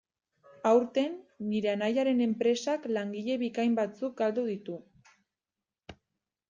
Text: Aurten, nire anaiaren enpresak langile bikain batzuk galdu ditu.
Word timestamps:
Aurten, 0.69 1.11
nire 1.49 1.69
anaiaren 1.73 2.23
enpresak 2.27 2.89
langile 2.97 3.37
bikain 3.45 3.77
batzuk 3.83 4.19
galdu 4.25 4.49
ditu. 4.53 4.81